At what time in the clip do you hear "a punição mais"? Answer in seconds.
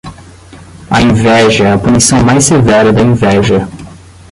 1.73-2.45